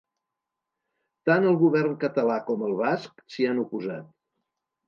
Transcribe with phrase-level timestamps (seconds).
[1.29, 4.13] Tant el govern català com el basc s’hi han oposat.